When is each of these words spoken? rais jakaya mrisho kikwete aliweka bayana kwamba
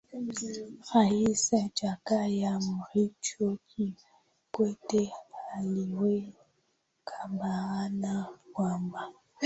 rais 0.93 1.51
jakaya 1.79 2.53
mrisho 2.59 3.57
kikwete 3.69 5.13
aliweka 5.53 7.27
bayana 7.37 8.27
kwamba 8.53 9.13